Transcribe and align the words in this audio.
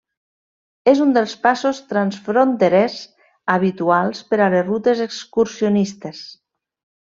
És 0.93 1.01
un 1.03 1.11
dels 1.17 1.35
passos 1.43 1.81
transfronterers 1.91 2.97
habituals 3.57 4.25
per 4.33 4.41
a 4.41 4.49
les 4.57 4.67
rutes 4.73 5.07
excursionistes. 5.09 6.25